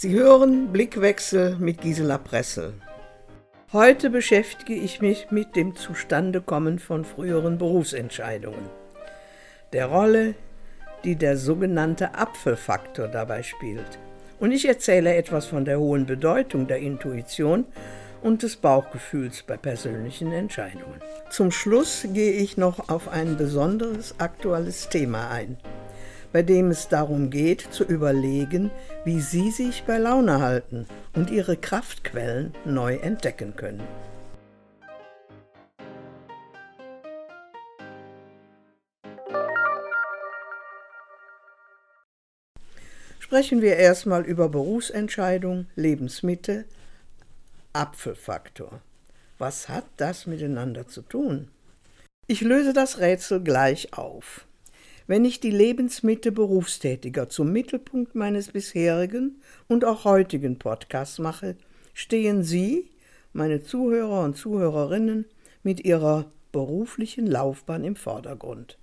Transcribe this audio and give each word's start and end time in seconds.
Sie 0.00 0.12
hören 0.12 0.70
Blickwechsel 0.70 1.56
mit 1.58 1.80
Gisela 1.80 2.18
Pressel. 2.18 2.72
Heute 3.72 4.10
beschäftige 4.10 4.74
ich 4.74 5.00
mich 5.00 5.32
mit 5.32 5.56
dem 5.56 5.74
Zustandekommen 5.74 6.78
von 6.78 7.04
früheren 7.04 7.58
Berufsentscheidungen, 7.58 8.70
der 9.72 9.86
Rolle, 9.86 10.36
die 11.02 11.16
der 11.16 11.36
sogenannte 11.36 12.14
Apfelfaktor 12.14 13.08
dabei 13.08 13.42
spielt. 13.42 13.98
Und 14.38 14.52
ich 14.52 14.68
erzähle 14.68 15.16
etwas 15.16 15.46
von 15.46 15.64
der 15.64 15.80
hohen 15.80 16.06
Bedeutung 16.06 16.68
der 16.68 16.78
Intuition 16.78 17.64
und 18.22 18.44
des 18.44 18.54
Bauchgefühls 18.54 19.42
bei 19.42 19.56
persönlichen 19.56 20.30
Entscheidungen. 20.30 21.00
Zum 21.28 21.50
Schluss 21.50 22.06
gehe 22.12 22.34
ich 22.34 22.56
noch 22.56 22.88
auf 22.88 23.08
ein 23.08 23.36
besonderes 23.36 24.14
aktuelles 24.20 24.90
Thema 24.90 25.28
ein 25.30 25.56
bei 26.32 26.42
dem 26.42 26.70
es 26.70 26.88
darum 26.88 27.30
geht, 27.30 27.60
zu 27.70 27.84
überlegen, 27.84 28.70
wie 29.04 29.20
Sie 29.20 29.50
sich 29.50 29.84
bei 29.84 29.98
Laune 29.98 30.40
halten 30.40 30.86
und 31.14 31.30
Ihre 31.30 31.56
Kraftquellen 31.56 32.54
neu 32.64 32.96
entdecken 32.96 33.56
können. 33.56 33.82
Sprechen 43.28 43.60
wir 43.60 43.76
erstmal 43.76 44.24
über 44.24 44.48
Berufsentscheidung, 44.48 45.66
Lebensmittel, 45.76 46.64
Apfelfaktor. 47.74 48.80
Was 49.36 49.68
hat 49.68 49.84
das 49.98 50.26
miteinander 50.26 50.88
zu 50.88 51.02
tun? 51.02 51.48
Ich 52.26 52.40
löse 52.40 52.72
das 52.72 52.98
Rätsel 52.98 53.42
gleich 53.42 53.92
auf. 53.92 54.47
Wenn 55.08 55.24
ich 55.24 55.40
die 55.40 55.50
Lebensmitte 55.50 56.32
Berufstätiger 56.32 57.30
zum 57.30 57.50
Mittelpunkt 57.50 58.14
meines 58.14 58.52
bisherigen 58.52 59.40
und 59.66 59.86
auch 59.86 60.04
heutigen 60.04 60.58
Podcasts 60.58 61.18
mache, 61.18 61.56
stehen 61.94 62.42
Sie, 62.42 62.90
meine 63.32 63.62
Zuhörer 63.62 64.22
und 64.22 64.36
Zuhörerinnen, 64.36 65.24
mit 65.62 65.82
Ihrer 65.82 66.30
beruflichen 66.52 67.26
Laufbahn 67.26 67.84
im 67.84 67.96
Vordergrund. 67.96 68.76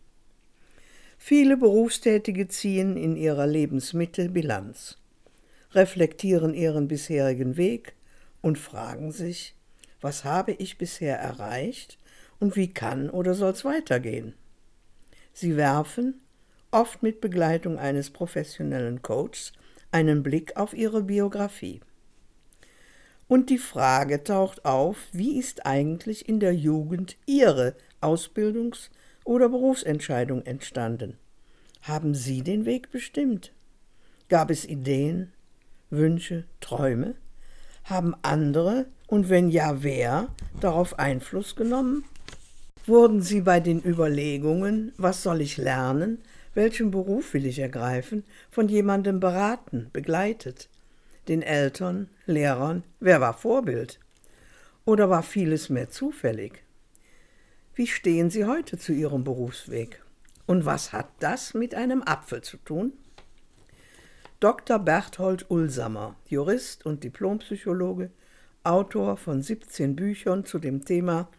Viele 1.19 1.57
Berufstätige 1.57 2.47
ziehen 2.47 2.97
in 2.97 3.15
ihrer 3.15 3.45
Lebensmitte 3.45 4.29
Bilanz, 4.29 4.97
reflektieren 5.73 6.55
ihren 6.55 6.87
bisherigen 6.87 7.55
Weg 7.55 7.93
und 8.41 8.57
fragen 8.57 9.11
sich, 9.11 9.55
was 10.01 10.23
habe 10.23 10.53
ich 10.53 10.79
bisher 10.79 11.19
erreicht 11.19 11.99
und 12.39 12.55
wie 12.55 12.73
kann 12.73 13.11
oder 13.11 13.35
soll 13.35 13.51
es 13.51 13.63
weitergehen? 13.63 14.33
Sie 15.33 15.57
werfen, 15.57 16.21
oft 16.75 17.01
mit 17.01 17.21
Begleitung 17.21 17.79
eines 17.79 18.09
professionellen 18.09 19.01
Coaches, 19.01 19.53
einen 19.91 20.23
Blick 20.23 20.57
auf 20.57 20.73
ihre 20.73 21.03
Biografie. 21.03 21.79
Und 23.29 23.49
die 23.49 23.57
Frage 23.57 24.23
taucht 24.23 24.65
auf, 24.65 24.97
wie 25.13 25.39
ist 25.39 25.65
eigentlich 25.65 26.27
in 26.27 26.41
der 26.41 26.53
Jugend 26.53 27.15
Ihre 27.25 27.75
Ausbildungs- 28.01 28.89
oder 29.23 29.47
Berufsentscheidung 29.47 30.45
entstanden? 30.45 31.17
Haben 31.81 32.13
Sie 32.13 32.43
den 32.43 32.65
Weg 32.65 32.91
bestimmt? 32.91 33.53
Gab 34.27 34.51
es 34.51 34.65
Ideen, 34.65 35.31
Wünsche, 35.89 36.43
Träume? 36.59 37.15
Haben 37.85 38.15
andere, 38.21 38.87
und 39.07 39.29
wenn 39.29 39.49
ja, 39.49 39.81
wer, 39.81 40.27
darauf 40.59 40.99
Einfluss 40.99 41.55
genommen? 41.55 42.03
Wurden 42.85 43.21
Sie 43.21 43.41
bei 43.41 43.61
den 43.61 43.83
Überlegungen, 43.83 44.91
was 44.97 45.23
soll 45.23 45.41
ich 45.41 45.57
lernen, 45.57 46.19
welchen 46.55 46.89
Beruf 46.89 47.33
will 47.33 47.45
ich 47.45 47.59
ergreifen, 47.59 48.23
von 48.49 48.67
jemandem 48.67 49.19
beraten, 49.19 49.89
begleitet? 49.93 50.69
Den 51.27 51.41
Eltern, 51.41 52.09
Lehrern, 52.25 52.83
wer 52.99 53.21
war 53.21 53.33
Vorbild? 53.33 53.99
Oder 54.85 55.09
war 55.09 55.23
vieles 55.23 55.69
mehr 55.69 55.89
zufällig? 55.89 56.63
Wie 57.73 57.87
stehen 57.87 58.29
Sie 58.29 58.45
heute 58.45 58.77
zu 58.77 58.93
Ihrem 58.93 59.23
Berufsweg? 59.23 60.01
Und 60.45 60.65
was 60.65 60.93
hat 60.93 61.09
das 61.19 61.53
mit 61.53 61.75
einem 61.75 62.03
Apfel 62.03 62.41
zu 62.41 62.57
tun? 62.57 62.93
Dr. 64.39 64.79
Berthold 64.79 65.49
Ulsamer, 65.49 66.15
Jurist 66.27 66.85
und 66.85 67.03
Diplompsychologe, 67.03 68.11
Autor 68.63 69.17
von 69.17 69.41
17 69.41 69.95
Büchern 69.95 70.45
zu 70.45 70.59
dem 70.59 70.85
Thema 70.85 71.29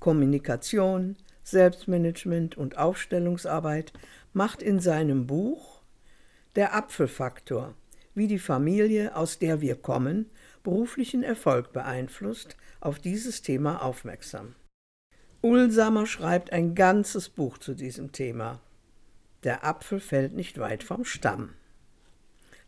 Kommunikation, 0.00 1.16
Selbstmanagement 1.44 2.56
und 2.56 2.78
Aufstellungsarbeit 2.78 3.92
macht 4.32 4.62
in 4.62 4.80
seinem 4.80 5.26
Buch 5.26 5.82
Der 6.54 6.74
Apfelfaktor, 6.74 7.74
wie 8.14 8.26
die 8.26 8.38
Familie, 8.38 9.16
aus 9.16 9.38
der 9.38 9.60
wir 9.60 9.76
kommen, 9.76 10.30
beruflichen 10.62 11.22
Erfolg 11.22 11.72
beeinflusst, 11.72 12.56
auf 12.80 12.98
dieses 12.98 13.42
Thema 13.42 13.82
aufmerksam. 13.82 14.54
Ulsamer 15.40 16.06
schreibt 16.06 16.52
ein 16.52 16.74
ganzes 16.74 17.28
Buch 17.28 17.58
zu 17.58 17.74
diesem 17.74 18.12
Thema. 18.12 18.60
Der 19.42 19.64
Apfel 19.64 19.98
fällt 19.98 20.34
nicht 20.34 20.58
weit 20.58 20.84
vom 20.84 21.04
Stamm. 21.04 21.54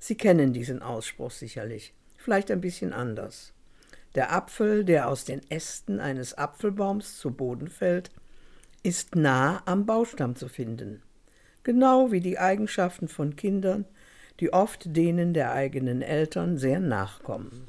Sie 0.00 0.16
kennen 0.16 0.52
diesen 0.52 0.82
Ausspruch 0.82 1.30
sicherlich, 1.30 1.94
vielleicht 2.16 2.50
ein 2.50 2.60
bisschen 2.60 2.92
anders. 2.92 3.52
Der 4.16 4.32
Apfel, 4.32 4.84
der 4.84 5.08
aus 5.08 5.24
den 5.24 5.41
Ästen 5.50 6.00
eines 6.00 6.36
Apfelbaums 6.36 7.18
zu 7.18 7.30
Boden 7.30 7.68
fällt, 7.68 8.10
ist 8.84 9.17
nah 9.17 9.62
am 9.65 9.87
Baustamm 9.87 10.37
zu 10.37 10.47
finden, 10.47 11.03
genau 11.62 12.12
wie 12.12 12.21
die 12.21 12.39
Eigenschaften 12.39 13.09
von 13.09 13.34
Kindern, 13.34 13.87
die 14.41 14.53
oft 14.53 14.95
denen 14.95 15.33
der 15.33 15.53
eigenen 15.53 16.03
Eltern 16.03 16.59
sehr 16.59 16.81
nachkommen. 16.81 17.67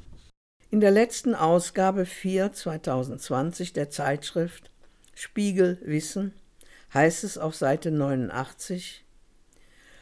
In 0.70 0.80
der 0.80 0.90
letzten 0.90 1.34
Ausgabe 1.34 2.04
4 2.04 2.52
2020 2.52 3.72
der 3.72 3.88
Zeitschrift 3.88 4.70
Spiegel 5.14 5.78
Wissen 5.82 6.34
heißt 6.92 7.24
es 7.24 7.38
auf 7.38 7.54
Seite 7.56 7.90
89 7.90 9.02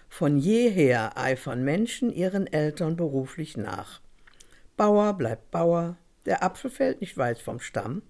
Von 0.08 0.36
jeher 0.36 1.16
eifern 1.16 1.62
Menschen 1.62 2.12
ihren 2.12 2.48
Eltern 2.48 2.96
beruflich 2.96 3.56
nach. 3.56 4.00
Bauer 4.76 5.12
bleibt 5.12 5.52
Bauer, 5.52 5.96
der 6.26 6.42
Apfel 6.42 6.70
fällt 6.70 7.00
nicht 7.00 7.16
weit 7.18 7.38
vom 7.38 7.60
Stamm, 7.60 8.02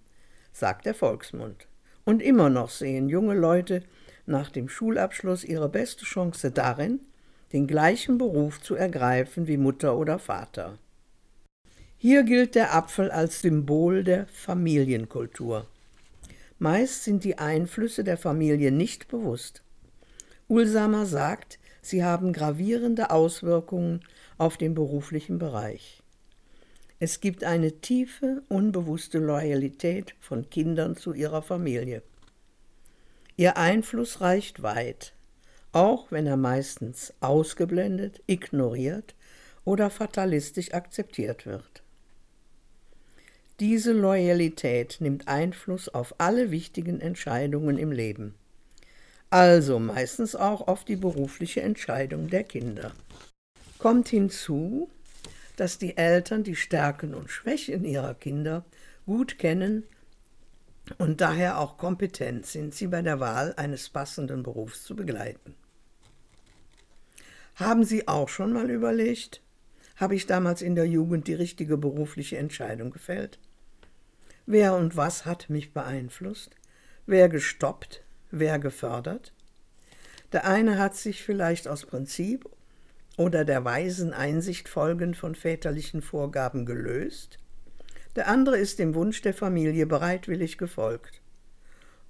sagt 0.52 0.86
der 0.86 0.94
Volksmund. 0.94 1.66
Und 2.04 2.22
immer 2.22 2.50
noch 2.50 2.70
sehen 2.70 3.08
junge 3.08 3.34
Leute 3.34 3.82
nach 4.26 4.50
dem 4.50 4.68
Schulabschluss 4.68 5.44
ihre 5.44 5.68
beste 5.68 6.04
Chance 6.04 6.50
darin, 6.50 7.00
den 7.52 7.66
gleichen 7.66 8.18
Beruf 8.18 8.60
zu 8.60 8.74
ergreifen 8.74 9.46
wie 9.46 9.56
Mutter 9.56 9.96
oder 9.96 10.18
Vater. 10.18 10.78
Hier 11.96 12.22
gilt 12.22 12.54
der 12.54 12.74
Apfel 12.74 13.10
als 13.10 13.40
Symbol 13.40 14.04
der 14.04 14.26
Familienkultur. 14.26 15.66
Meist 16.58 17.04
sind 17.04 17.24
die 17.24 17.38
Einflüsse 17.38 18.04
der 18.04 18.18
Familie 18.18 18.70
nicht 18.70 19.08
bewusst. 19.08 19.62
Ulsamer 20.46 21.06
sagt, 21.06 21.58
sie 21.80 22.04
haben 22.04 22.32
gravierende 22.32 23.10
Auswirkungen 23.10 24.00
auf 24.36 24.56
den 24.56 24.74
beruflichen 24.74 25.38
Bereich. 25.38 26.03
Es 27.00 27.20
gibt 27.20 27.44
eine 27.44 27.80
tiefe, 27.80 28.42
unbewusste 28.48 29.18
Loyalität 29.18 30.14
von 30.20 30.48
Kindern 30.48 30.96
zu 30.96 31.12
ihrer 31.12 31.42
Familie. 31.42 32.02
Ihr 33.36 33.56
Einfluss 33.56 34.20
reicht 34.20 34.62
weit, 34.62 35.12
auch 35.72 36.12
wenn 36.12 36.26
er 36.26 36.36
meistens 36.36 37.12
ausgeblendet, 37.20 38.22
ignoriert 38.26 39.14
oder 39.64 39.90
fatalistisch 39.90 40.72
akzeptiert 40.72 41.46
wird. 41.46 41.82
Diese 43.60 43.92
Loyalität 43.92 44.96
nimmt 45.00 45.28
Einfluss 45.28 45.88
auf 45.88 46.14
alle 46.18 46.50
wichtigen 46.50 47.00
Entscheidungen 47.00 47.78
im 47.78 47.92
Leben, 47.92 48.34
also 49.30 49.80
meistens 49.80 50.36
auch 50.36 50.68
auf 50.68 50.84
die 50.84 50.96
berufliche 50.96 51.62
Entscheidung 51.62 52.28
der 52.28 52.44
Kinder. 52.44 52.92
Kommt 53.78 54.08
hinzu, 54.08 54.88
dass 55.56 55.78
die 55.78 55.96
Eltern 55.96 56.42
die 56.42 56.56
Stärken 56.56 57.14
und 57.14 57.30
Schwächen 57.30 57.84
ihrer 57.84 58.14
Kinder 58.14 58.64
gut 59.06 59.38
kennen 59.38 59.84
und 60.98 61.20
daher 61.20 61.58
auch 61.58 61.76
kompetent 61.78 62.46
sind, 62.46 62.74
sie 62.74 62.88
bei 62.88 63.02
der 63.02 63.20
Wahl 63.20 63.54
eines 63.56 63.88
passenden 63.88 64.42
Berufs 64.42 64.84
zu 64.84 64.94
begleiten. 64.96 65.54
Haben 67.56 67.84
Sie 67.84 68.08
auch 68.08 68.28
schon 68.28 68.52
mal 68.52 68.68
überlegt, 68.68 69.40
habe 69.96 70.16
ich 70.16 70.26
damals 70.26 70.60
in 70.60 70.74
der 70.74 70.86
Jugend 70.86 71.28
die 71.28 71.34
richtige 71.34 71.76
berufliche 71.76 72.36
Entscheidung 72.36 72.90
gefällt? 72.90 73.38
Wer 74.44 74.74
und 74.74 74.96
was 74.96 75.24
hat 75.24 75.48
mich 75.48 75.72
beeinflusst? 75.72 76.56
Wer 77.06 77.28
gestoppt? 77.28 78.02
Wer 78.30 78.58
gefördert? 78.58 79.32
Der 80.32 80.46
eine 80.46 80.78
hat 80.78 80.96
sich 80.96 81.22
vielleicht 81.22 81.68
aus 81.68 81.86
Prinzip 81.86 82.48
oder 83.16 83.44
der 83.44 83.64
weisen 83.64 84.12
Einsicht 84.12 84.68
folgend 84.68 85.16
von 85.16 85.34
väterlichen 85.34 86.02
Vorgaben 86.02 86.66
gelöst, 86.66 87.38
der 88.16 88.28
andere 88.28 88.58
ist 88.58 88.78
dem 88.78 88.94
Wunsch 88.94 89.22
der 89.22 89.34
Familie 89.34 89.86
bereitwillig 89.86 90.58
gefolgt. 90.58 91.20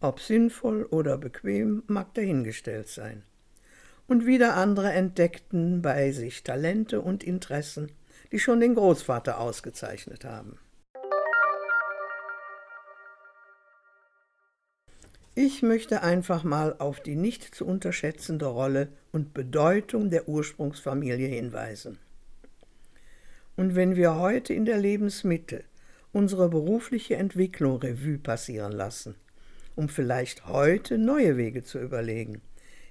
Ob 0.01 0.21
sinnvoll 0.21 0.85
oder 0.85 1.17
bequem 1.17 1.83
mag 1.87 2.13
dahingestellt 2.15 2.89
sein. 2.89 3.23
Und 4.07 4.27
wieder 4.27 4.55
andere 4.55 4.93
entdeckten 4.93 5.81
bei 5.81 6.13
sich 6.13 6.43
Talente 6.43 7.01
und 7.01 7.25
Interessen, 7.25 7.91
die 8.33 8.39
schon 8.39 8.61
den 8.61 8.75
Großvater 8.75 9.41
ausgezeichnet 9.41 10.25
haben. 10.25 10.59
Ich 15.37 15.63
möchte 15.63 16.03
einfach 16.03 16.45
mal 16.45 16.77
auf 16.79 17.01
die 17.01 17.17
nicht 17.17 17.57
zu 17.57 17.67
unterschätzende 17.67 18.47
Rolle 18.47 18.89
und 19.11 19.35
Bedeutung 19.35 20.09
der 20.09 20.29
Ursprungsfamilie 20.29 21.27
hinweisen. 21.27 21.99
Und 23.57 23.75
wenn 23.75 23.97
wir 23.97 24.15
heute 24.15 24.55
in 24.55 24.65
der 24.65 24.79
Lebensmitte 24.79 25.65
unsere 26.13 26.49
berufliche 26.49 27.17
Entwicklung 27.17 27.79
Revue 27.79 28.19
passieren 28.19 28.71
lassen, 28.71 29.17
um 29.75 29.89
vielleicht 29.89 30.47
heute 30.47 30.99
neue 30.99 31.37
Wege 31.37 31.65
zu 31.65 31.81
überlegen, 31.81 32.41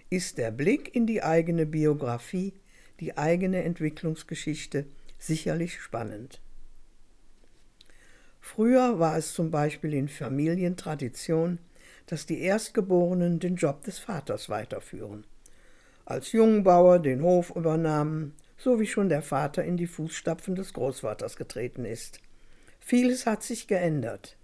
ist 0.10 0.38
der 0.38 0.52
Blick 0.52 0.94
in 0.94 1.08
die 1.08 1.24
eigene 1.24 1.66
Biografie, 1.66 2.54
die 3.00 3.18
eigene 3.18 3.64
Entwicklungsgeschichte 3.64 4.86
sicherlich 5.18 5.80
spannend. 5.80 6.42
Früher 8.42 9.00
war 9.00 9.18
es 9.18 9.34
zum 9.34 9.50
Beispiel 9.50 9.94
in 9.94 10.10
Familientradition, 10.10 11.60
dass 12.08 12.26
die 12.26 12.42
Erstgeborenen 12.42 13.40
den 13.40 13.56
Job 13.56 13.84
des 13.84 14.00
Vaters 14.00 14.50
weiterführen. 14.50 15.26
Als 16.06 16.32
Jungbauer 16.32 17.00
den 17.00 17.22
Hof 17.22 17.56
übernahmen, 17.56 18.34
so 18.58 18.80
wie 18.80 18.88
schon 18.88 19.10
der 19.10 19.22
Vater 19.22 19.64
in 19.64 19.78
die 19.78 19.88
Fußstapfen 19.88 20.56
des 20.56 20.74
Großvaters 20.74 21.36
getreten 21.36 21.86
ist. 21.86 22.20
Vieles 22.80 23.26
hat 23.26 23.44
sich 23.44 23.68
geändert. 23.68 24.38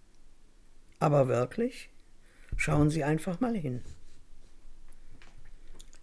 Aber 0.99 1.27
wirklich? 1.27 1.89
Schauen 2.57 2.89
Sie 2.89 3.03
einfach 3.03 3.39
mal 3.39 3.55
hin. 3.55 3.81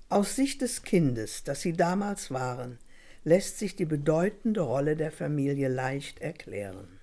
Aus 0.09 0.37
Sicht 0.37 0.63
des 0.63 0.83
Kindes, 0.83 1.45
das 1.45 1.61
Sie 1.63 1.73
damals 1.73 2.31
waren, 2.31 2.79
lässt 3.25 3.59
sich 3.59 3.75
die 3.75 3.85
bedeutende 3.85 4.61
Rolle 4.61 4.97
der 4.97 5.11
Familie 5.11 5.69
leicht 5.69 6.21
erklären. 6.21 7.01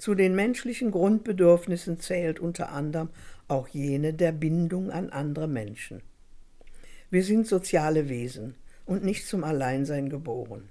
Zu 0.00 0.14
den 0.14 0.34
menschlichen 0.34 0.92
Grundbedürfnissen 0.92 2.00
zählt 2.00 2.40
unter 2.40 2.70
anderem 2.70 3.10
auch 3.48 3.68
jene 3.68 4.14
der 4.14 4.32
Bindung 4.32 4.90
an 4.90 5.10
andere 5.10 5.46
Menschen. 5.46 6.00
Wir 7.10 7.22
sind 7.22 7.46
soziale 7.46 8.08
Wesen 8.08 8.54
und 8.86 9.04
nicht 9.04 9.26
zum 9.26 9.44
Alleinsein 9.44 10.08
geboren. 10.08 10.70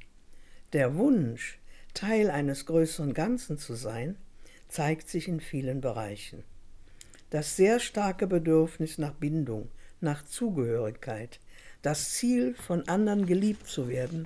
Der 0.73 0.95
Wunsch, 0.95 1.59
Teil 1.93 2.31
eines 2.31 2.65
größeren 2.65 3.13
Ganzen 3.13 3.59
zu 3.59 3.75
sein, 3.75 4.15
zeigt 4.67 5.07
sich 5.09 5.27
in 5.27 5.41
vielen 5.41 5.79
Bereichen. 5.79 6.43
Das 7.29 7.55
sehr 7.55 7.79
starke 7.79 8.25
Bedürfnis 8.25 8.97
nach 8.97 9.13
Bindung, 9.13 9.69
nach 10.01 10.25
Zugehörigkeit, 10.25 11.39
das 11.83 12.13
Ziel, 12.13 12.55
von 12.55 12.87
anderen 12.87 13.27
geliebt 13.27 13.67
zu 13.67 13.89
werden, 13.89 14.25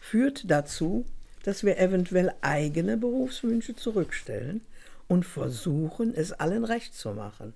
führt 0.00 0.50
dazu, 0.50 1.04
dass 1.42 1.64
wir 1.64 1.78
eventuell 1.78 2.32
eigene 2.40 2.96
Berufswünsche 2.96 3.74
zurückstellen 3.74 4.60
und 5.08 5.26
versuchen, 5.26 6.14
es 6.14 6.32
allen 6.32 6.64
recht 6.64 6.94
zu 6.94 7.12
machen. 7.12 7.54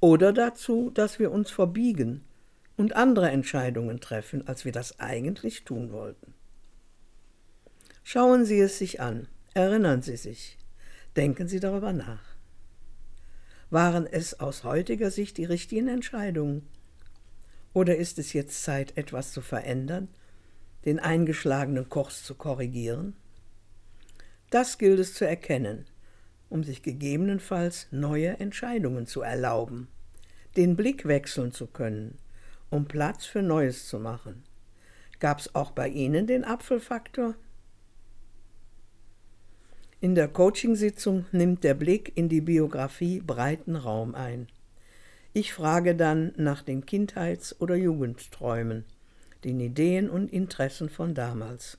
Oder 0.00 0.32
dazu, 0.32 0.90
dass 0.90 1.18
wir 1.18 1.32
uns 1.32 1.50
verbiegen 1.50 2.24
und 2.76 2.94
andere 2.94 3.30
Entscheidungen 3.30 4.00
treffen, 4.00 4.46
als 4.46 4.64
wir 4.64 4.72
das 4.72 5.00
eigentlich 5.00 5.64
tun 5.64 5.90
wollten. 5.90 6.34
Schauen 8.04 8.44
Sie 8.44 8.60
es 8.60 8.78
sich 8.78 9.00
an, 9.00 9.26
erinnern 9.54 10.02
Sie 10.02 10.16
sich, 10.16 10.56
denken 11.16 11.48
Sie 11.48 11.60
darüber 11.60 11.92
nach. 11.92 12.22
Waren 13.70 14.06
es 14.06 14.40
aus 14.40 14.64
heutiger 14.64 15.10
Sicht 15.10 15.36
die 15.36 15.44
richtigen 15.44 15.88
Entscheidungen? 15.88 16.66
Oder 17.74 17.96
ist 17.96 18.18
es 18.18 18.32
jetzt 18.32 18.62
Zeit, 18.62 18.96
etwas 18.96 19.32
zu 19.32 19.42
verändern 19.42 20.08
den 20.88 20.98
eingeschlagenen 20.98 21.90
Kurs 21.90 22.24
zu 22.24 22.34
korrigieren? 22.34 23.14
Das 24.48 24.78
gilt 24.78 24.98
es 24.98 25.12
zu 25.12 25.26
erkennen, 25.26 25.84
um 26.48 26.64
sich 26.64 26.82
gegebenenfalls 26.82 27.88
neue 27.90 28.40
Entscheidungen 28.40 29.06
zu 29.06 29.20
erlauben, 29.20 29.88
den 30.56 30.76
Blick 30.76 31.06
wechseln 31.06 31.52
zu 31.52 31.66
können, 31.66 32.16
um 32.70 32.86
Platz 32.86 33.26
für 33.26 33.42
Neues 33.42 33.86
zu 33.86 33.98
machen. 33.98 34.44
Gab 35.20 35.40
es 35.40 35.54
auch 35.54 35.72
bei 35.72 35.88
Ihnen 35.88 36.26
den 36.26 36.42
Apfelfaktor? 36.42 37.34
In 40.00 40.14
der 40.14 40.28
Coachingsitzung 40.28 41.26
nimmt 41.32 41.64
der 41.64 41.74
Blick 41.74 42.16
in 42.16 42.30
die 42.30 42.40
Biografie 42.40 43.20
breiten 43.20 43.76
Raum 43.76 44.14
ein. 44.14 44.46
Ich 45.34 45.52
frage 45.52 45.94
dann 45.94 46.32
nach 46.36 46.62
den 46.62 46.86
Kindheits- 46.86 47.60
oder 47.60 47.74
Jugendträumen 47.74 48.86
den 49.44 49.60
Ideen 49.60 50.10
und 50.10 50.32
Interessen 50.32 50.88
von 50.88 51.14
damals. 51.14 51.78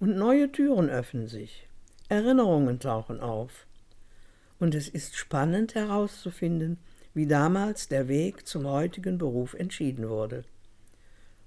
Und 0.00 0.16
neue 0.16 0.50
Türen 0.52 0.90
öffnen 0.90 1.28
sich, 1.28 1.68
Erinnerungen 2.08 2.80
tauchen 2.80 3.20
auf. 3.20 3.66
Und 4.58 4.74
es 4.74 4.88
ist 4.88 5.16
spannend 5.16 5.74
herauszufinden, 5.74 6.78
wie 7.14 7.26
damals 7.26 7.88
der 7.88 8.08
Weg 8.08 8.46
zum 8.46 8.66
heutigen 8.66 9.18
Beruf 9.18 9.54
entschieden 9.54 10.08
wurde. 10.08 10.44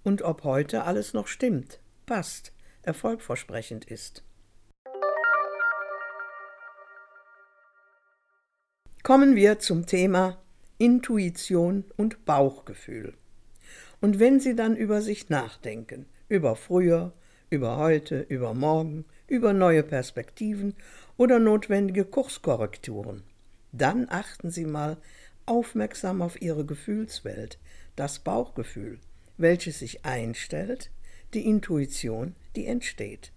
Und 0.04 0.22
ob 0.22 0.44
heute 0.44 0.84
alles 0.84 1.14
noch 1.14 1.28
stimmt, 1.28 1.80
passt, 2.06 2.52
erfolgversprechend 2.82 3.86
ist. 3.86 4.24
Kommen 9.04 9.36
wir 9.36 9.60
zum 9.60 9.86
Thema 9.86 10.38
Intuition 10.78 11.84
und 11.98 12.26
Bauchgefühl. 12.26 13.14
Und 14.02 14.20
wenn 14.20 14.40
Sie 14.40 14.56
dann 14.56 14.76
über 14.76 15.02
sich 15.02 15.30
nachdenken, 15.30 16.06
über 16.30 16.56
früher, 16.56 17.14
über 17.50 17.78
heute, 17.78 18.22
über 18.30 18.54
morgen, 18.54 19.06
über 19.28 19.54
neue 19.54 19.84
Perspektiven 19.84 20.76
oder 21.18 21.40
notwendige 21.40 22.06
Kurskorrekturen, 22.06 23.24
dann 23.72 24.08
achten 24.10 24.52
Sie 24.52 24.66
mal 24.66 24.98
aufmerksam 25.46 26.22
auf 26.22 26.42
Ihre 26.42 26.66
Gefühlswelt, 26.66 27.60
das 27.96 28.20
Bauchgefühl, 28.20 29.00
welches 29.38 29.80
sich 29.80 30.06
einstellt, 30.06 30.92
die 31.34 31.46
Intuition, 31.46 32.36
die 32.56 32.66
entsteht. 32.66 33.32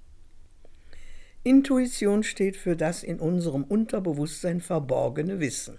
Intuition 1.44 2.22
steht 2.22 2.56
für 2.56 2.76
das 2.76 3.02
in 3.02 3.18
unserem 3.18 3.64
Unterbewusstsein 3.64 4.60
verborgene 4.60 5.40
Wissen. 5.40 5.78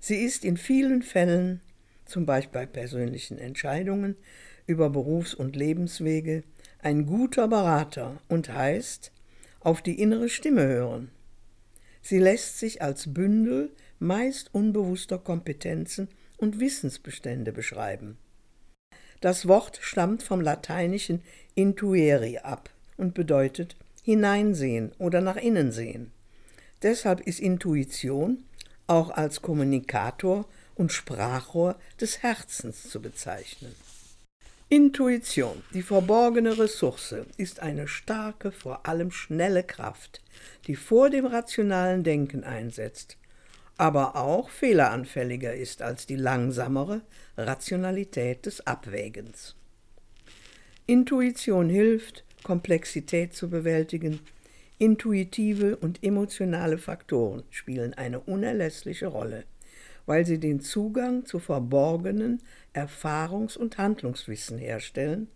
Sie 0.00 0.16
ist 0.16 0.44
in 0.44 0.56
vielen 0.56 1.02
Fällen 1.02 1.60
zum 2.06 2.26
Beispiel 2.26 2.60
bei 2.60 2.66
persönlichen 2.66 3.38
Entscheidungen 3.38 4.16
über 4.66 4.90
Berufs- 4.90 5.34
und 5.34 5.56
Lebenswege, 5.56 6.42
ein 6.80 7.06
guter 7.06 7.48
Berater 7.48 8.20
und 8.28 8.52
heißt 8.52 9.12
auf 9.60 9.82
die 9.82 10.00
innere 10.00 10.28
Stimme 10.28 10.66
hören. 10.66 11.10
Sie 12.02 12.18
lässt 12.18 12.58
sich 12.58 12.82
als 12.82 13.12
Bündel 13.12 13.70
meist 13.98 14.54
unbewusster 14.54 15.18
Kompetenzen 15.18 16.08
und 16.36 16.60
Wissensbestände 16.60 17.52
beschreiben. 17.52 18.18
Das 19.20 19.48
Wort 19.48 19.78
stammt 19.80 20.22
vom 20.22 20.40
lateinischen 20.40 21.22
intuere 21.54 22.44
ab 22.44 22.70
und 22.96 23.14
bedeutet 23.14 23.76
hineinsehen 24.02 24.92
oder 24.98 25.20
nach 25.20 25.36
innen 25.36 25.72
sehen. 25.72 26.12
Deshalb 26.82 27.20
ist 27.20 27.40
Intuition 27.40 28.44
auch 28.86 29.10
als 29.10 29.42
Kommunikator 29.42 30.46
und 30.76 30.92
Sprachrohr 30.92 31.76
des 32.00 32.22
Herzens 32.22 32.88
zu 32.88 33.02
bezeichnen. 33.02 33.74
Intuition, 34.68 35.62
die 35.74 35.82
verborgene 35.82 36.58
Ressource, 36.58 37.14
ist 37.36 37.60
eine 37.60 37.86
starke, 37.86 38.50
vor 38.50 38.86
allem 38.86 39.10
schnelle 39.12 39.62
Kraft, 39.62 40.22
die 40.66 40.76
vor 40.76 41.08
dem 41.08 41.24
rationalen 41.24 42.02
Denken 42.02 42.44
einsetzt, 42.44 43.16
aber 43.76 44.16
auch 44.16 44.50
fehleranfälliger 44.50 45.54
ist 45.54 45.82
als 45.82 46.06
die 46.06 46.16
langsamere 46.16 47.02
Rationalität 47.36 48.46
des 48.46 48.66
Abwägens. 48.66 49.54
Intuition 50.86 51.68
hilft, 51.68 52.24
Komplexität 52.42 53.34
zu 53.34 53.48
bewältigen. 53.48 54.20
Intuitive 54.78 55.76
und 55.76 56.02
emotionale 56.02 56.78
Faktoren 56.78 57.44
spielen 57.50 57.94
eine 57.94 58.20
unerlässliche 58.20 59.06
Rolle 59.06 59.44
weil 60.06 60.24
sie 60.24 60.38
den 60.38 60.60
Zugang 60.60 61.26
zu 61.26 61.40
verborgenen 61.40 62.42
Erfahrungs- 62.72 63.58
und 63.58 63.76
Handlungswissen 63.76 64.56
herstellen, 64.58 65.28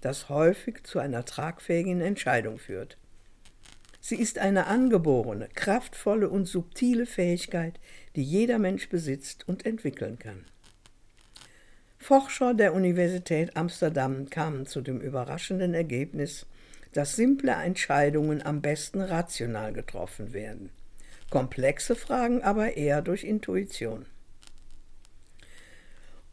das 0.00 0.28
häufig 0.28 0.84
zu 0.84 1.00
einer 1.00 1.24
tragfähigen 1.24 2.00
Entscheidung 2.00 2.58
führt. 2.58 2.96
Sie 4.00 4.16
ist 4.16 4.38
eine 4.38 4.66
angeborene, 4.66 5.48
kraftvolle 5.54 6.28
und 6.28 6.46
subtile 6.46 7.06
Fähigkeit, 7.06 7.78
die 8.16 8.24
jeder 8.24 8.58
Mensch 8.58 8.88
besitzt 8.88 9.46
und 9.48 9.64
entwickeln 9.64 10.18
kann. 10.18 10.44
Forscher 11.98 12.52
der 12.52 12.74
Universität 12.74 13.56
Amsterdam 13.56 14.28
kamen 14.28 14.66
zu 14.66 14.80
dem 14.80 15.00
überraschenden 15.00 15.72
Ergebnis, 15.72 16.46
dass 16.92 17.14
simple 17.14 17.52
Entscheidungen 17.52 18.42
am 18.42 18.60
besten 18.60 19.00
rational 19.00 19.72
getroffen 19.72 20.32
werden, 20.32 20.70
komplexe 21.30 21.94
Fragen 21.94 22.42
aber 22.42 22.76
eher 22.76 23.02
durch 23.02 23.22
Intuition 23.22 24.04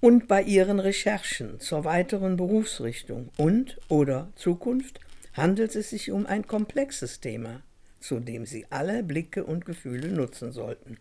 und 0.02 0.28
bei 0.28 0.42
ihren 0.42 0.80
Recherchen 0.80 1.60
zur 1.60 1.84
weiteren 1.84 2.38
Berufsrichtung 2.38 3.30
und 3.38 3.78
oder 3.90 4.32
Zukunft 4.36 5.00
handelt 5.34 5.76
es 5.76 5.90
sich 5.90 6.12
um 6.12 6.26
ein 6.26 6.48
komplexes 6.48 7.20
Thema, 7.20 7.62
zu 8.00 8.20
dem 8.20 8.46
Sie 8.46 8.66
alle 8.70 9.04
Blicke 9.04 9.44
und 9.44 9.66
Gefühle 9.66 10.10
nutzen 10.10 10.52
sollten. 10.52 10.98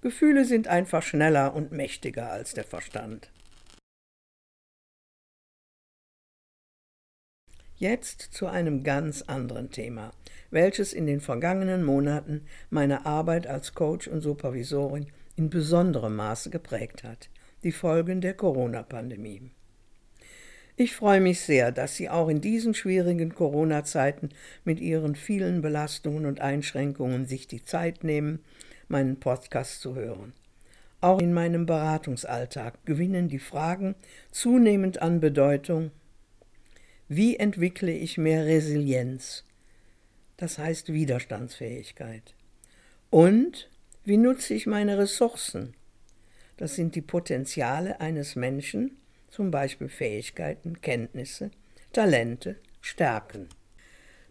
Gefühle 0.00 0.44
sind 0.44 0.68
einfach 0.68 1.02
schneller 1.02 1.54
und 1.54 1.72
mächtiger 1.72 2.30
als 2.30 2.54
der 2.54 2.64
Verstand. 2.64 3.30
Jetzt 7.76 8.20
zu 8.32 8.46
einem 8.46 8.84
ganz 8.84 9.22
anderen 9.22 9.72
Thema, 9.72 10.12
welches 10.50 10.92
in 10.92 11.06
den 11.06 11.20
vergangenen 11.20 11.82
Monaten 11.82 12.46
meine 12.70 13.06
Arbeit 13.06 13.48
als 13.48 13.74
Coach 13.74 14.06
und 14.06 14.20
Supervisorin 14.20 15.08
in 15.34 15.50
besonderem 15.50 16.14
Maße 16.14 16.50
geprägt 16.50 17.02
hat, 17.02 17.28
die 17.64 17.72
Folgen 17.72 18.20
der 18.20 18.34
Corona-Pandemie. 18.34 19.50
Ich 20.76 20.96
freue 20.96 21.20
mich 21.20 21.40
sehr, 21.40 21.70
dass 21.70 21.96
Sie 21.96 22.08
auch 22.08 22.28
in 22.28 22.40
diesen 22.40 22.74
schwierigen 22.74 23.34
Corona-Zeiten 23.34 24.30
mit 24.64 24.80
Ihren 24.80 25.14
vielen 25.14 25.60
Belastungen 25.60 26.26
und 26.26 26.40
Einschränkungen 26.40 27.26
sich 27.26 27.46
die 27.46 27.64
Zeit 27.64 28.04
nehmen, 28.04 28.40
meinen 28.88 29.20
Podcast 29.20 29.80
zu 29.80 29.94
hören. 29.94 30.32
Auch 31.00 31.20
in 31.20 31.32
meinem 31.32 31.66
Beratungsalltag 31.66 32.86
gewinnen 32.86 33.28
die 33.28 33.38
Fragen 33.38 33.96
zunehmend 34.30 35.02
an 35.02 35.20
Bedeutung. 35.20 35.90
Wie 37.08 37.36
entwickle 37.36 37.92
ich 37.92 38.18
mehr 38.18 38.46
Resilienz? 38.46 39.44
Das 40.36 40.58
heißt 40.58 40.92
Widerstandsfähigkeit. 40.92 42.34
Und 43.10 43.68
wie 44.04 44.16
nutze 44.16 44.54
ich 44.54 44.66
meine 44.66 44.96
Ressourcen? 44.96 45.74
Das 46.62 46.76
sind 46.76 46.94
die 46.94 47.02
Potenziale 47.02 48.00
eines 48.00 48.36
Menschen, 48.36 48.96
zum 49.30 49.50
Beispiel 49.50 49.88
Fähigkeiten, 49.88 50.80
Kenntnisse, 50.80 51.50
Talente, 51.92 52.54
Stärken. 52.80 53.48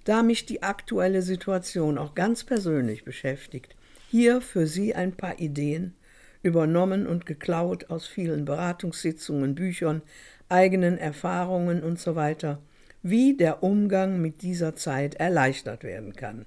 Da 0.06 0.24
mich 0.24 0.46
die 0.46 0.64
aktuelle 0.64 1.24
Situation 1.24 1.98
auch 1.98 2.16
ganz 2.16 2.46
persönlich 2.46 3.04
beschäftigt, 3.04 3.76
hier 4.10 4.40
für 4.40 4.66
Sie 4.66 4.96
ein 4.96 5.12
paar 5.12 5.42
Ideen, 5.42 5.94
übernommen 6.42 7.06
und 7.06 7.26
geklaut 7.26 7.90
aus 7.90 8.08
vielen 8.08 8.46
Beratungssitzungen, 8.46 9.54
Büchern, 9.54 10.02
eigenen 10.48 10.98
Erfahrungen 10.98 11.84
usw., 11.84 12.36
so 12.40 12.58
wie 13.04 13.36
der 13.36 13.62
Umgang 13.62 14.22
mit 14.22 14.42
dieser 14.42 14.78
Zeit 14.78 15.16
erleichtert 15.16 15.84
werden 15.84 16.16
kann. 16.16 16.46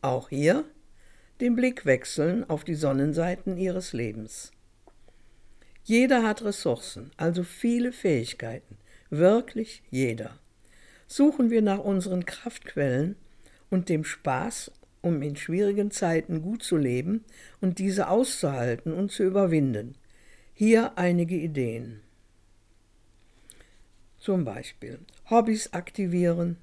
Auch 0.00 0.30
hier 0.30 0.64
den 1.40 1.56
Blick 1.56 1.86
wechseln 1.86 2.48
auf 2.48 2.64
die 2.64 2.74
Sonnenseiten 2.74 3.56
ihres 3.56 3.92
Lebens. 3.92 4.52
Jeder 5.84 6.22
hat 6.22 6.44
Ressourcen, 6.44 7.10
also 7.16 7.42
viele 7.42 7.92
Fähigkeiten, 7.92 8.76
wirklich 9.08 9.82
jeder. 9.90 10.38
Suchen 11.06 11.50
wir 11.50 11.62
nach 11.62 11.78
unseren 11.78 12.24
Kraftquellen 12.26 13.16
und 13.70 13.88
dem 13.88 14.04
Spaß, 14.04 14.70
um 15.00 15.22
in 15.22 15.36
schwierigen 15.36 15.90
Zeiten 15.90 16.42
gut 16.42 16.62
zu 16.62 16.76
leben 16.76 17.24
und 17.60 17.78
diese 17.78 18.08
auszuhalten 18.08 18.92
und 18.92 19.10
zu 19.10 19.24
überwinden. 19.24 19.94
Hier 20.52 20.98
einige 20.98 21.36
Ideen. 21.36 22.00
Zum 24.18 24.44
Beispiel 24.44 24.98
Hobbys 25.30 25.72
aktivieren, 25.72 26.58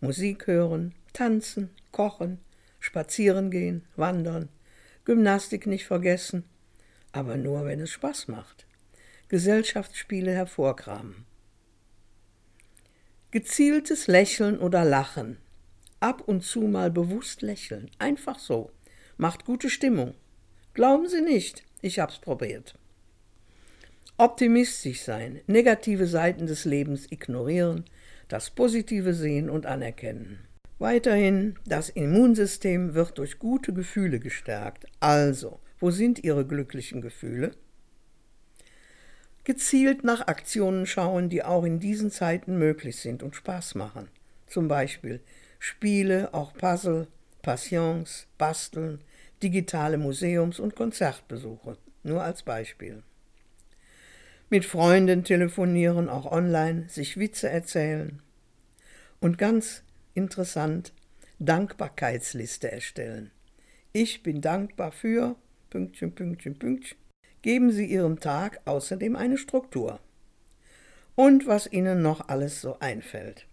Musik 0.00 0.46
hören, 0.46 0.94
tanzen, 1.12 1.70
kochen, 1.90 2.38
spazieren 2.86 3.50
gehen, 3.50 3.84
wandern, 3.96 4.48
Gymnastik 5.04 5.66
nicht 5.66 5.84
vergessen, 5.84 6.44
aber 7.12 7.36
nur, 7.36 7.64
wenn 7.64 7.80
es 7.80 7.90
Spaß 7.90 8.28
macht. 8.28 8.66
Gesellschaftsspiele 9.28 10.32
hervorkramen. 10.32 11.26
Gezieltes 13.32 14.06
Lächeln 14.06 14.58
oder 14.58 14.84
Lachen. 14.84 15.38
Ab 15.98 16.22
und 16.26 16.44
zu 16.44 16.60
mal 16.62 16.90
bewusst 16.90 17.42
lächeln. 17.42 17.90
Einfach 17.98 18.38
so. 18.38 18.70
Macht 19.16 19.44
gute 19.44 19.68
Stimmung. 19.68 20.14
Glauben 20.74 21.08
Sie 21.08 21.22
nicht, 21.22 21.64
ich 21.82 21.98
hab's 21.98 22.18
probiert. 22.18 22.78
Optimistisch 24.16 25.02
sein, 25.02 25.40
negative 25.46 26.06
Seiten 26.06 26.46
des 26.46 26.64
Lebens 26.64 27.10
ignorieren, 27.10 27.84
das 28.28 28.50
Positive 28.50 29.12
sehen 29.12 29.50
und 29.50 29.66
anerkennen. 29.66 30.45
Weiterhin, 30.78 31.58
das 31.64 31.88
Immunsystem 31.88 32.94
wird 32.94 33.16
durch 33.16 33.38
gute 33.38 33.72
Gefühle 33.72 34.20
gestärkt. 34.20 34.86
Also, 35.00 35.60
wo 35.78 35.90
sind 35.90 36.22
Ihre 36.22 36.46
glücklichen 36.46 37.00
Gefühle? 37.00 37.52
Gezielt 39.44 40.04
nach 40.04 40.26
Aktionen 40.26 40.86
schauen, 40.86 41.30
die 41.30 41.42
auch 41.42 41.64
in 41.64 41.80
diesen 41.80 42.10
Zeiten 42.10 42.58
möglich 42.58 42.96
sind 42.96 43.22
und 43.22 43.36
Spaß 43.36 43.74
machen. 43.76 44.08
Zum 44.46 44.68
Beispiel 44.68 45.20
Spiele, 45.58 46.34
auch 46.34 46.52
Puzzle, 46.52 47.06
Passions, 47.40 48.26
Basteln, 48.36 49.00
digitale 49.42 49.96
Museums- 49.96 50.60
und 50.60 50.76
Konzertbesuche. 50.76 51.78
Nur 52.02 52.22
als 52.22 52.42
Beispiel. 52.42 53.02
Mit 54.50 54.64
Freunden 54.64 55.24
telefonieren, 55.24 56.08
auch 56.08 56.30
online, 56.30 56.84
sich 56.88 57.16
Witze 57.16 57.48
erzählen. 57.48 58.20
Und 59.20 59.38
ganz 59.38 59.82
interessant 60.16 60.92
Dankbarkeitsliste 61.38 62.72
erstellen. 62.72 63.30
Ich 63.92 64.22
bin 64.22 64.40
dankbar 64.40 64.92
für 64.92 65.36
Pünktchen, 65.70 66.14
Pünktchen, 66.14 66.58
Pünktchen. 66.58 66.98
Geben 67.42 67.70
Sie 67.70 67.84
Ihrem 67.84 68.20
Tag 68.20 68.60
außerdem 68.64 69.16
eine 69.16 69.38
Struktur. 69.38 70.00
Und 71.14 71.46
was 71.46 71.70
Ihnen 71.70 72.02
noch 72.02 72.28
alles 72.28 72.60
so 72.60 72.78
einfällt. 72.80 73.46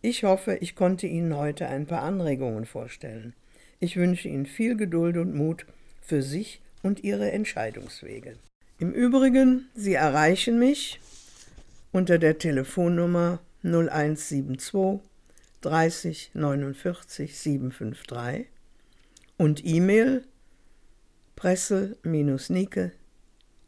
Ich 0.00 0.24
hoffe, 0.24 0.56
ich 0.60 0.74
konnte 0.74 1.06
Ihnen 1.06 1.36
heute 1.36 1.68
ein 1.68 1.86
paar 1.86 2.02
Anregungen 2.02 2.66
vorstellen. 2.66 3.34
Ich 3.78 3.96
wünsche 3.96 4.28
Ihnen 4.28 4.46
viel 4.46 4.76
Geduld 4.76 5.16
und 5.16 5.34
Mut 5.34 5.66
für 6.00 6.22
sich 6.22 6.60
und 6.82 7.04
Ihre 7.04 7.30
Entscheidungswege. 7.30 8.36
Im 8.78 8.92
Übrigen, 8.92 9.68
Sie 9.74 9.94
erreichen 9.94 10.58
mich 10.58 10.98
unter 11.92 12.18
der 12.18 12.38
Telefonnummer 12.38 13.38
0172 13.62 15.00
30 15.60 16.32
49 16.34 17.38
753 17.38 18.46
und 19.36 19.64
E-Mail 19.64 20.24
pressel-nike 21.36 22.90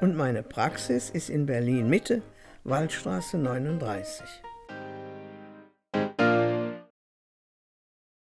Und 0.00 0.16
meine 0.16 0.42
Praxis 0.42 1.10
ist 1.10 1.30
in 1.30 1.46
Berlin 1.46 1.88
Mitte, 1.88 2.22
Waldstraße 2.64 3.38
39. 3.38 4.26